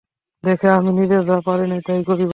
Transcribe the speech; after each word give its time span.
দেখি 0.43 0.67
আমি 0.69 0.91
নিজে 0.93 1.17
যা 1.23 1.37
পারি 1.45 1.65
তাই 1.87 1.99
করিব। 2.07 2.29